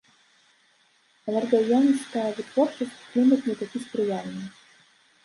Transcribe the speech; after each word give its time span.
Энергаёмістая 1.33 2.23
вытворчасць 2.37 2.97
і 3.01 3.05
клімат 3.11 3.41
не 3.51 3.55
такі 3.61 3.77
спрыяльны. 3.85 4.45